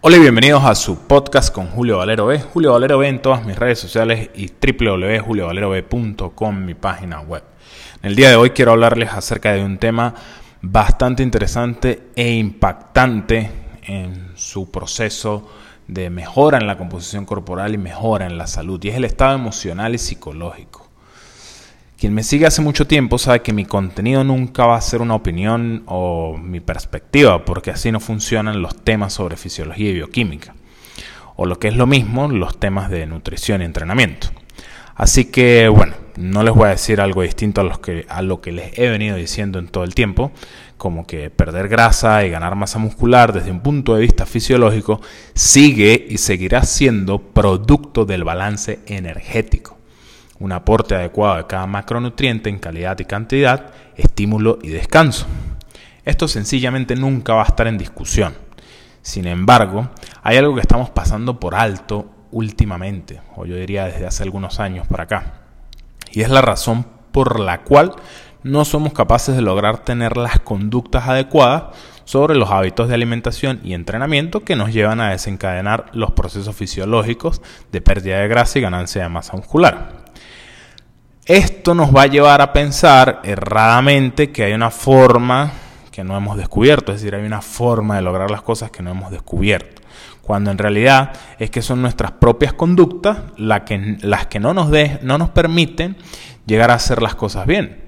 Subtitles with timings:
[0.00, 2.38] Hola y bienvenidos a su podcast con Julio Valero B.
[2.38, 7.42] Julio Valero B en todas mis redes sociales y www.juliovalerob.com, mi página web.
[8.00, 10.14] En el día de hoy quiero hablarles acerca de un tema
[10.62, 13.50] bastante interesante e impactante
[13.82, 15.50] en su proceso
[15.88, 19.34] de mejora en la composición corporal y mejora en la salud, y es el estado
[19.34, 20.87] emocional y psicológico.
[21.98, 25.16] Quien me sigue hace mucho tiempo sabe que mi contenido nunca va a ser una
[25.16, 30.54] opinión o mi perspectiva, porque así no funcionan los temas sobre fisiología y bioquímica.
[31.34, 34.28] O lo que es lo mismo, los temas de nutrición y entrenamiento.
[34.94, 38.52] Así que bueno, no les voy a decir algo distinto a, los a lo que
[38.52, 40.30] les he venido diciendo en todo el tiempo,
[40.76, 45.00] como que perder grasa y ganar masa muscular desde un punto de vista fisiológico
[45.34, 49.77] sigue y seguirá siendo producto del balance energético
[50.40, 55.26] un aporte adecuado de cada macronutriente en calidad y cantidad, estímulo y descanso.
[56.04, 58.34] Esto sencillamente nunca va a estar en discusión.
[59.02, 59.88] Sin embargo,
[60.22, 64.86] hay algo que estamos pasando por alto últimamente, o yo diría desde hace algunos años
[64.86, 65.32] para acá.
[66.12, 67.94] Y es la razón por la cual
[68.42, 73.74] no somos capaces de lograr tener las conductas adecuadas sobre los hábitos de alimentación y
[73.74, 79.02] entrenamiento que nos llevan a desencadenar los procesos fisiológicos de pérdida de grasa y ganancia
[79.02, 80.07] de masa muscular.
[81.28, 85.52] Esto nos va a llevar a pensar erradamente que hay una forma
[85.92, 88.92] que no hemos descubierto, es decir, hay una forma de lograr las cosas que no
[88.92, 89.82] hemos descubierto,
[90.22, 94.70] cuando en realidad es que son nuestras propias conductas las que, no, nos
[95.02, 95.98] no nos permiten
[96.46, 97.84] llegar a hacer las cosas bien.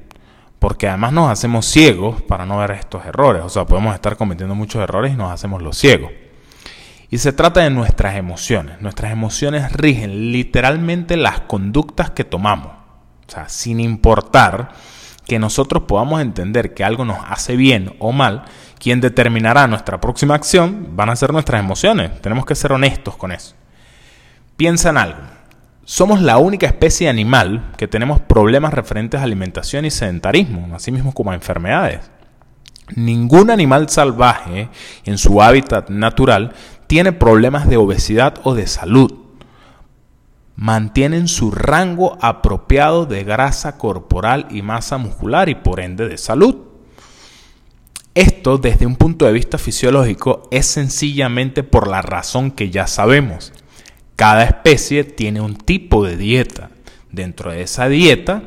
[0.58, 3.42] Porque además nos hacemos ciegos para no ver estos errores.
[3.42, 6.12] O sea, podemos estar cometiendo muchos errores y nos hacemos los ciegos.
[7.08, 8.82] Y se trata de nuestras emociones.
[8.82, 12.79] Nuestras emociones rigen literalmente las conductas que tomamos.
[13.30, 14.72] O sea, sin importar
[15.24, 18.42] que nosotros podamos entender que algo nos hace bien o mal,
[18.80, 22.20] quien determinará nuestra próxima acción van a ser nuestras emociones.
[22.22, 23.54] Tenemos que ser honestos con eso.
[24.56, 25.20] Piensa en algo.
[25.84, 31.12] Somos la única especie animal que tenemos problemas referentes a alimentación y sedentarismo, así mismo
[31.12, 32.10] como a enfermedades.
[32.96, 34.68] Ningún animal salvaje
[35.04, 36.52] en su hábitat natural
[36.88, 39.19] tiene problemas de obesidad o de salud
[40.60, 46.54] mantienen su rango apropiado de grasa corporal y masa muscular y por ende de salud.
[48.14, 53.54] Esto desde un punto de vista fisiológico es sencillamente por la razón que ya sabemos.
[54.16, 56.68] Cada especie tiene un tipo de dieta.
[57.10, 58.42] Dentro de esa dieta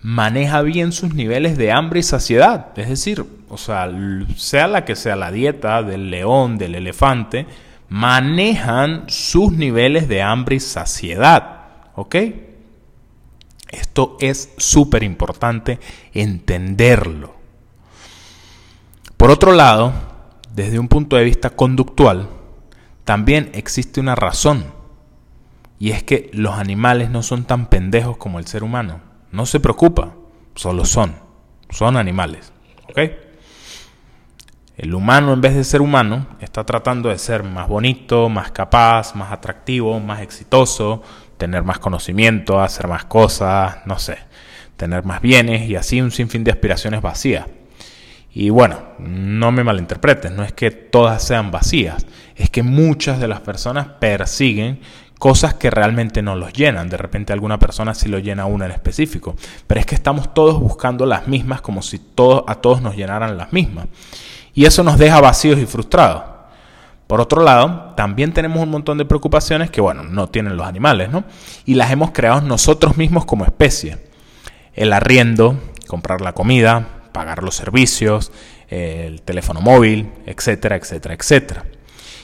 [0.00, 2.68] maneja bien sus niveles de hambre y saciedad.
[2.78, 3.90] Es decir, o sea,
[4.36, 7.46] sea la que sea la dieta del león, del elefante,
[7.88, 11.66] manejan sus niveles de hambre y saciedad.
[11.94, 12.16] ¿Ok?
[13.68, 15.80] Esto es súper importante
[16.12, 17.34] entenderlo.
[19.16, 19.92] Por otro lado,
[20.54, 22.28] desde un punto de vista conductual,
[23.04, 24.64] también existe una razón.
[25.78, 29.00] Y es que los animales no son tan pendejos como el ser humano.
[29.32, 30.14] No se preocupa,
[30.54, 31.16] solo son.
[31.70, 32.52] Son animales.
[32.88, 33.25] ¿Ok?
[34.76, 39.14] El humano, en vez de ser humano, está tratando de ser más bonito, más capaz,
[39.14, 41.02] más atractivo, más exitoso,
[41.38, 44.18] tener más conocimiento, hacer más cosas, no sé,
[44.76, 47.46] tener más bienes y así un sinfín de aspiraciones vacías.
[48.34, 52.04] Y bueno, no me malinterpreten, no es que todas sean vacías,
[52.34, 54.80] es que muchas de las personas persiguen
[55.18, 56.90] cosas que realmente no los llenan.
[56.90, 60.60] De repente alguna persona sí lo llena una en específico, pero es que estamos todos
[60.60, 63.86] buscando las mismas como si todos, a todos nos llenaran las mismas
[64.56, 66.22] y eso nos deja vacíos y frustrados.
[67.06, 71.10] Por otro lado, también tenemos un montón de preocupaciones que, bueno, no tienen los animales,
[71.10, 71.24] ¿no?
[71.66, 73.98] Y las hemos creado nosotros mismos como especie.
[74.72, 78.32] El arriendo, comprar la comida, pagar los servicios,
[78.68, 81.64] el teléfono móvil, etcétera, etcétera, etcétera.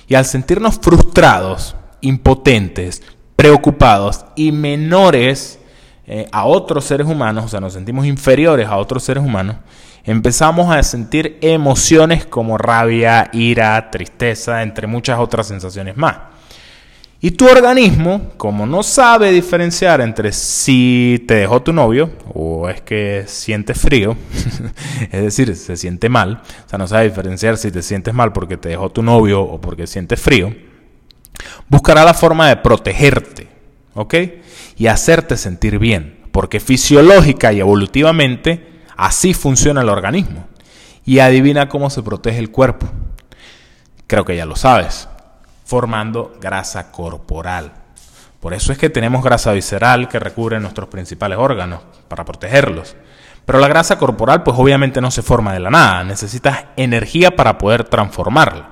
[0.09, 3.03] Y al sentirnos frustrados, impotentes,
[3.37, 5.61] preocupados y menores
[6.07, 9.57] eh, a otros seres humanos, o sea, nos sentimos inferiores a otros seres humanos,
[10.05, 16.17] empezamos a sentir emociones como rabia, ira, tristeza, entre muchas otras sensaciones más.
[17.25, 22.81] Y tu organismo, como no sabe diferenciar entre si te dejó tu novio o es
[22.81, 24.17] que sientes frío,
[25.13, 28.57] es decir, se siente mal, o sea, no sabe diferenciar si te sientes mal porque
[28.57, 30.53] te dejó tu novio o porque sientes frío,
[31.69, 33.47] buscará la forma de protegerte,
[33.95, 34.15] ¿ok?
[34.79, 38.67] Y hacerte sentir bien, porque fisiológica y evolutivamente
[38.97, 40.47] Así funciona el organismo.
[41.05, 42.89] Y adivina cómo se protege el cuerpo.
[44.07, 45.09] Creo que ya lo sabes.
[45.65, 47.73] Formando grasa corporal.
[48.41, 52.97] Por eso es que tenemos grasa visceral que recubre nuestros principales órganos para protegerlos.
[53.47, 56.05] Pero la grasa corporal pues obviamente no se forma de la nada.
[56.05, 58.69] Necesitas energía para poder transformarla.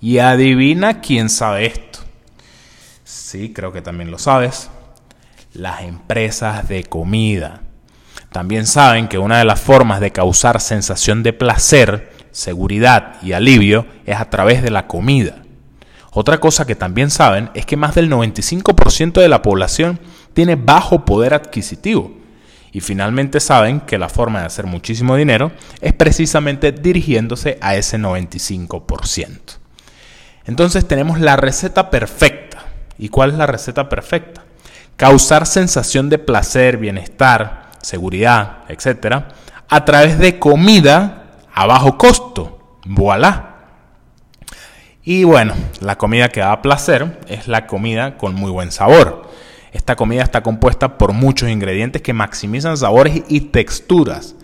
[0.00, 2.00] Y adivina quién sabe esto.
[3.04, 4.70] Sí, creo que también lo sabes.
[5.52, 7.62] Las empresas de comida.
[8.34, 13.86] También saben que una de las formas de causar sensación de placer, seguridad y alivio
[14.06, 15.44] es a través de la comida.
[16.10, 20.00] Otra cosa que también saben es que más del 95% de la población
[20.32, 22.10] tiene bajo poder adquisitivo.
[22.72, 27.98] Y finalmente saben que la forma de hacer muchísimo dinero es precisamente dirigiéndose a ese
[27.98, 29.28] 95%.
[30.44, 32.64] Entonces tenemos la receta perfecta.
[32.98, 34.42] ¿Y cuál es la receta perfecta?
[34.96, 39.24] Causar sensación de placer, bienestar, seguridad, etc.
[39.68, 42.78] a través de comida a bajo costo.
[42.84, 43.50] Voilà.
[45.02, 49.30] Y bueno, la comida que da placer es la comida con muy buen sabor.
[49.72, 54.34] Esta comida está compuesta por muchos ingredientes que maximizan sabores y texturas.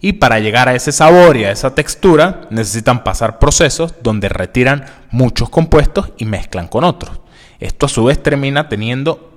[0.00, 4.84] Y para llegar a ese sabor y a esa textura necesitan pasar procesos donde retiran
[5.10, 7.20] muchos compuestos y mezclan con otros.
[7.58, 9.35] Esto a su vez termina teniendo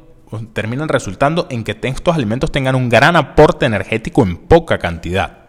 [0.54, 5.40] terminan resultando en que estos alimentos tengan un gran aporte energético en poca cantidad.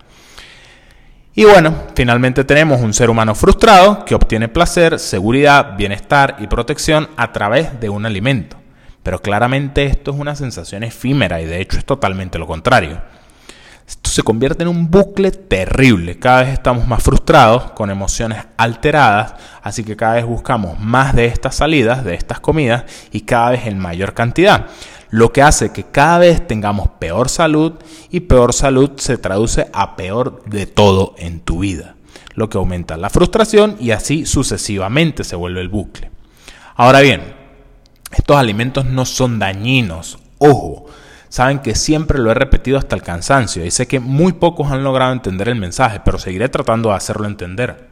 [1.35, 7.09] Y bueno, finalmente tenemos un ser humano frustrado que obtiene placer, seguridad, bienestar y protección
[7.17, 8.57] a través de un alimento.
[9.03, 13.01] Pero claramente esto es una sensación efímera y de hecho es totalmente lo contrario.
[14.11, 16.19] Se convierte en un bucle terrible.
[16.19, 21.27] Cada vez estamos más frustrados, con emociones alteradas, así que cada vez buscamos más de
[21.27, 24.67] estas salidas, de estas comidas y cada vez en mayor cantidad
[25.11, 27.75] lo que hace que cada vez tengamos peor salud
[28.11, 31.95] y peor salud se traduce a peor de todo en tu vida,
[32.35, 36.11] lo que aumenta la frustración y así sucesivamente se vuelve el bucle.
[36.75, 37.35] Ahora bien,
[38.13, 40.87] estos alimentos no son dañinos, ojo,
[41.31, 44.85] saben que siempre lo he repetido hasta el cansancio y sé que muy pocos han
[44.85, 47.89] logrado entender el mensaje, pero seguiré tratando de hacerlo entender.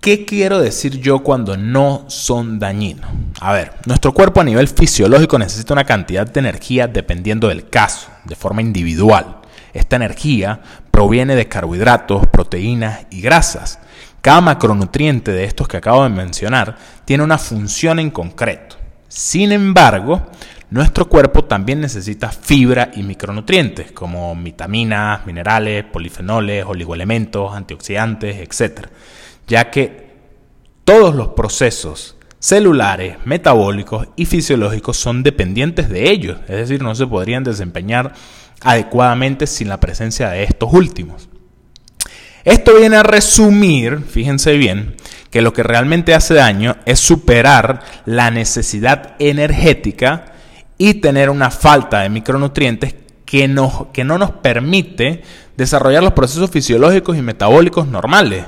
[0.00, 3.08] ¿Qué quiero decir yo cuando no son dañinos?
[3.40, 8.08] A ver, nuestro cuerpo a nivel fisiológico necesita una cantidad de energía dependiendo del caso,
[8.24, 9.38] de forma individual.
[9.72, 10.60] Esta energía
[10.90, 13.78] proviene de carbohidratos, proteínas y grasas.
[14.20, 18.76] Cada macronutriente de estos que acabo de mencionar tiene una función en concreto.
[19.08, 20.26] Sin embargo,
[20.72, 28.88] nuestro cuerpo también necesita fibra y micronutrientes como vitaminas, minerales, polifenoles, oligoelementos, antioxidantes, etc
[29.46, 30.12] ya que
[30.84, 37.06] todos los procesos celulares, metabólicos y fisiológicos son dependientes de ellos, es decir, no se
[37.06, 38.14] podrían desempeñar
[38.62, 41.28] adecuadamente sin la presencia de estos últimos.
[42.44, 44.96] Esto viene a resumir, fíjense bien,
[45.30, 50.31] que lo que realmente hace daño es superar la necesidad energética
[50.82, 53.48] y tener una falta de micronutrientes que,
[53.92, 55.22] que no nos permite
[55.56, 58.46] desarrollar los procesos fisiológicos y metabólicos normales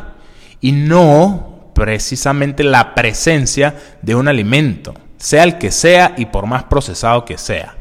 [0.60, 6.64] y no precisamente la presencia de un alimento, sea el que sea y por más
[6.64, 7.76] procesado que sea.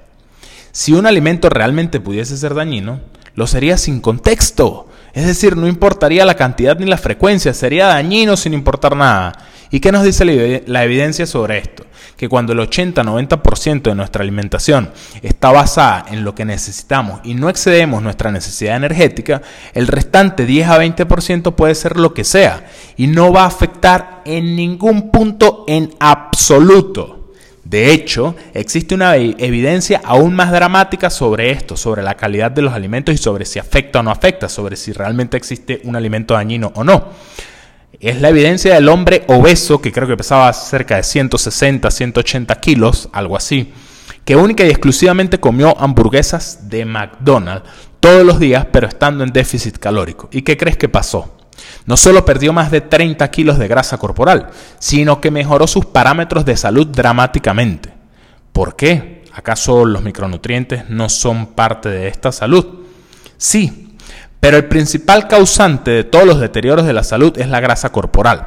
[0.71, 2.99] Si un alimento realmente pudiese ser dañino,
[3.33, 4.87] lo sería sin contexto.
[5.15, 9.33] Es decir, no importaría la cantidad ni la frecuencia, sería dañino sin importar nada.
[9.73, 11.83] ¿Y qué nos dice la evidencia sobre esto?
[12.15, 14.91] Que cuando el 80-90% de nuestra alimentación
[15.23, 19.41] está basada en lo que necesitamos y no excedemos nuestra necesidad energética,
[19.73, 22.67] el restante 10 a 20% puede ser lo que sea
[22.97, 27.31] y no va a afectar en ningún punto en absoluto.
[27.63, 32.73] De hecho, existe una evidencia aún más dramática sobre esto, sobre la calidad de los
[32.73, 36.71] alimentos y sobre si afecta o no afecta, sobre si realmente existe un alimento dañino
[36.75, 37.09] o no
[37.99, 43.09] es la evidencia del hombre obeso, que creo que pesaba cerca de 160, 180 kilos,
[43.13, 43.73] algo así,
[44.25, 47.69] que única y exclusivamente comió hamburguesas de McDonald's
[47.99, 50.27] todos los días, pero estando en déficit calórico.
[50.31, 51.37] ¿Y qué crees que pasó?
[51.85, 56.45] No solo perdió más de 30 kilos de grasa corporal, sino que mejoró sus parámetros
[56.45, 57.93] de salud dramáticamente.
[58.51, 59.23] ¿Por qué?
[59.33, 62.83] ¿Acaso los micronutrientes no son parte de esta salud?
[63.37, 63.82] Sí,
[64.43, 68.45] pero el principal causante de todos los deterioros de la salud es la grasa corporal.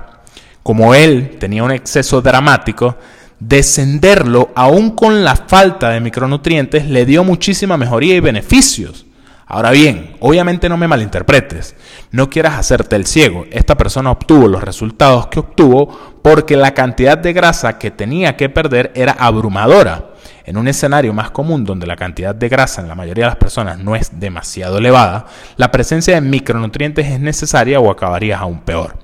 [0.63, 2.99] Como él tenía un exceso dramático,
[3.41, 9.06] descenderlo aún con la falta de micronutrientes le dio muchísima mejoría y beneficios.
[9.49, 11.77] Ahora bien, obviamente no me malinterpretes,
[12.11, 17.17] no quieras hacerte el ciego, esta persona obtuvo los resultados que obtuvo porque la cantidad
[17.17, 20.07] de grasa que tenía que perder era abrumadora.
[20.45, 23.37] En un escenario más común donde la cantidad de grasa en la mayoría de las
[23.37, 25.27] personas no es demasiado elevada,
[25.57, 28.97] la presencia de micronutrientes es necesaria o acabarías aún peor.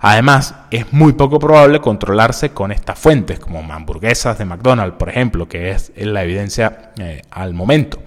[0.00, 5.48] Además, es muy poco probable controlarse con estas fuentes, como hamburguesas de McDonald's, por ejemplo,
[5.48, 8.00] que es la evidencia eh, al momento,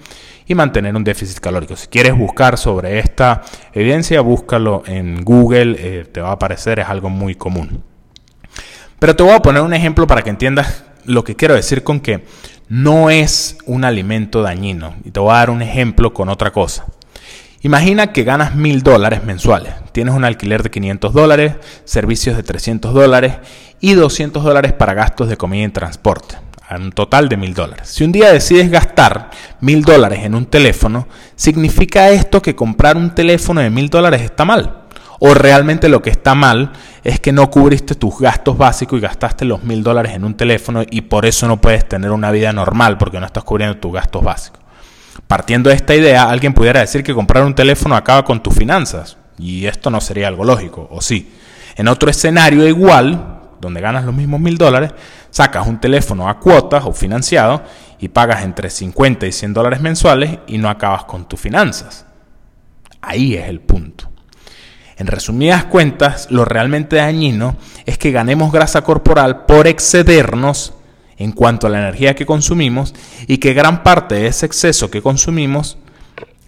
[0.50, 1.76] y mantener un déficit calórico.
[1.76, 6.88] Si quieres buscar sobre esta evidencia, búscalo en Google, eh, te va a aparecer, es
[6.88, 7.84] algo muy común.
[8.98, 12.00] Pero te voy a poner un ejemplo para que entiendas lo que quiero decir con
[12.00, 12.26] que
[12.68, 14.96] no es un alimento dañino.
[15.06, 16.88] Y te voy a dar un ejemplo con otra cosa.
[17.62, 19.74] Imagina que ganas mil dólares mensuales.
[19.92, 21.54] Tienes un alquiler de 500 dólares,
[21.86, 23.36] servicios de 300 dólares
[23.80, 26.49] y 200 dólares para gastos de comida y transporte.
[26.72, 27.90] Un total de mil dólares.
[27.90, 33.16] Si un día decides gastar mil dólares en un teléfono, ¿significa esto que comprar un
[33.16, 34.84] teléfono de mil dólares está mal?
[35.20, 36.72] ¿O realmente lo que está mal
[37.04, 40.84] es que no cubriste tus gastos básicos y gastaste los mil dólares en un teléfono
[40.90, 44.24] y por eso no puedes tener una vida normal porque no estás cubriendo tus gastos
[44.24, 44.62] básicos?
[45.28, 49.18] Partiendo de esta idea, alguien pudiera decir que comprar un teléfono acaba con tus finanzas.
[49.38, 51.32] Y esto no sería algo lógico, ¿o sí?
[51.76, 54.92] En otro escenario igual, donde ganas los mismos mil dólares,
[55.30, 57.64] sacas un teléfono a cuotas o financiado
[58.00, 62.06] y pagas entre 50 y 100 dólares mensuales y no acabas con tus finanzas.
[63.02, 64.10] Ahí es el punto.
[64.98, 67.56] En resumidas cuentas, lo realmente dañino
[67.86, 70.74] es que ganemos grasa corporal por excedernos
[71.18, 72.94] en cuanto a la energía que consumimos
[73.28, 75.78] y que gran parte de ese exceso que consumimos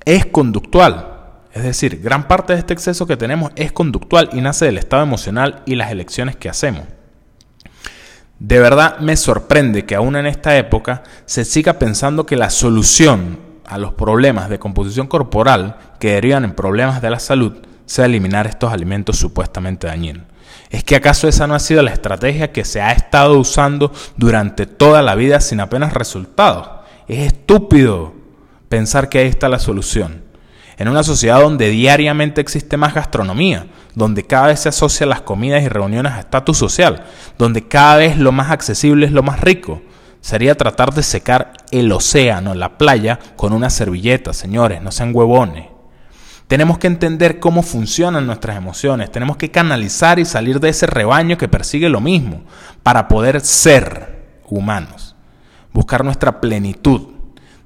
[0.05, 1.07] es conductual.
[1.53, 5.03] Es decir, gran parte de este exceso que tenemos es conductual y nace del estado
[5.03, 6.83] emocional y las elecciones que hacemos.
[8.41, 13.37] De verdad me sorprende que aún en esta época se siga pensando que la solución
[13.67, 17.53] a los problemas de composición corporal que derivan en problemas de la salud
[17.85, 20.23] sea eliminar estos alimentos supuestamente dañinos.
[20.71, 24.65] ¿Es que acaso esa no ha sido la estrategia que se ha estado usando durante
[24.65, 26.67] toda la vida sin apenas resultados?
[27.07, 28.15] Es estúpido
[28.69, 30.20] pensar que ahí está la solución.
[30.81, 35.61] En una sociedad donde diariamente existe más gastronomía, donde cada vez se asocian las comidas
[35.61, 37.03] y reuniones a estatus social,
[37.37, 39.83] donde cada vez lo más accesible es lo más rico,
[40.21, 45.67] sería tratar de secar el océano, la playa, con una servilleta, señores, no sean huevones.
[46.47, 51.37] Tenemos que entender cómo funcionan nuestras emociones, tenemos que canalizar y salir de ese rebaño
[51.37, 52.41] que persigue lo mismo
[52.81, 55.15] para poder ser humanos,
[55.73, 57.20] buscar nuestra plenitud,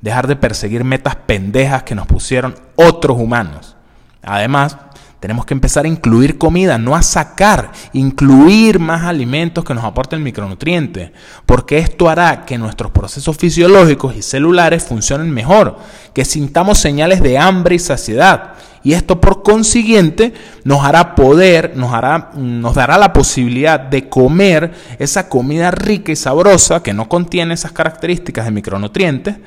[0.06, 3.76] dejar de perseguir metas pendejas que nos pusieron otros humanos.
[4.22, 4.78] Además,
[5.20, 10.22] tenemos que empezar a incluir comida, no a sacar, incluir más alimentos que nos aporten
[10.22, 11.10] micronutrientes,
[11.48, 15.80] porque esto hará que nuestros procesos fisiológicos y celulares funcionen mejor,
[16.14, 21.92] que sintamos señales de hambre y saciedad y esto por consiguiente nos hará poder, nos,
[21.92, 27.56] hará, nos dará la posibilidad de comer esa comida rica y sabrosa que no contiene
[27.56, 29.38] esas características de micronutrientes,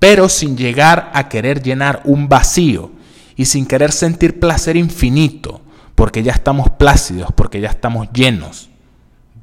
[0.00, 2.90] pero sin llegar a querer llenar un vacío
[3.36, 5.60] y sin querer sentir placer infinito,
[5.94, 8.70] porque ya estamos plácidos, porque ya estamos llenos,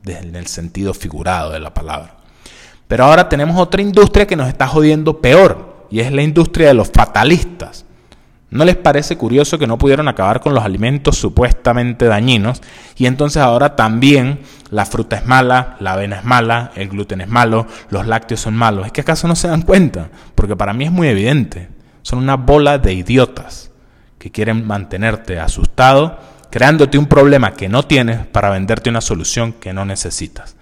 [0.05, 2.17] en el sentido figurado de la palabra.
[2.87, 6.73] Pero ahora tenemos otra industria que nos está jodiendo peor, y es la industria de
[6.73, 7.85] los fatalistas
[8.49, 12.61] ¿No les parece curioso que no pudieron acabar con los alimentos supuestamente dañinos
[12.95, 14.39] y entonces ahora también
[14.71, 18.55] la fruta es mala, la avena es mala, el gluten es malo, los lácteos son
[18.55, 18.85] malos?
[18.85, 20.09] ¿Es que acaso no se dan cuenta?
[20.33, 21.67] Porque para mí es muy evidente.
[22.03, 23.71] Son una bola de idiotas
[24.17, 26.17] que quieren mantenerte asustado,
[26.49, 30.55] creándote un problema que no tienes para venderte una solución que no necesitas.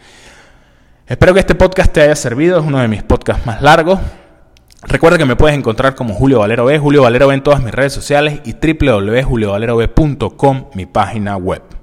[1.06, 4.00] Espero que este podcast te haya servido, es uno de mis podcasts más largos.
[4.88, 7.74] Recuerda que me puedes encontrar como Julio Valero B, Julio Valero B en todas mis
[7.74, 11.75] redes sociales y www.juliovalerob.com, mi página web.